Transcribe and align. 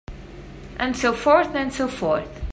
And 0.79 0.97
so 0.97 1.13
forth 1.13 1.53
and 1.53 1.71
so 1.71 1.87
forth. 1.87 2.39